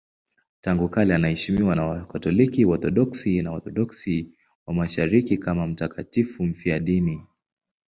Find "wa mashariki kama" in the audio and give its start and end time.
4.67-5.67